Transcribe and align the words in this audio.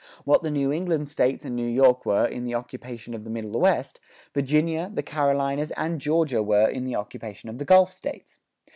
What 0.25 0.41
the 0.41 0.49
New 0.49 0.71
England 0.71 1.09
States 1.11 1.45
and 1.45 1.55
New 1.55 1.67
York 1.67 2.07
were 2.07 2.25
in 2.25 2.43
the 2.43 2.55
occupation 2.55 3.13
of 3.13 3.23
the 3.23 3.29
Middle 3.29 3.59
West, 3.59 3.99
Virginia, 4.33 4.89
the 4.91 5.03
Carolinas, 5.03 5.69
and 5.77 6.01
Georgia 6.01 6.41
were 6.41 6.67
in 6.67 6.85
the 6.85 6.95
occupation 6.95 7.49
of 7.49 7.59
the 7.59 7.65
Gulf 7.65 7.93
States. 7.93 8.39